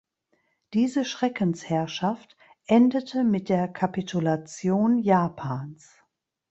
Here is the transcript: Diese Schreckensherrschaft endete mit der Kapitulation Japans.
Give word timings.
Diese 0.73 1.05
Schreckensherrschaft 1.05 2.35
endete 2.65 3.23
mit 3.23 3.49
der 3.49 3.67
Kapitulation 3.67 4.97
Japans. 4.97 6.01